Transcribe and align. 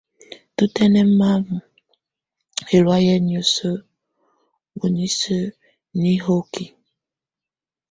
Tu 0.55 0.63
tɛnɛma 0.75 1.29
ɛlɔ̀áyɛ 2.75 3.13
nuɛsɛ 3.27 3.69
bu 4.77 4.85
nisuǝ́ 4.95 5.53
nihóki. 6.01 6.65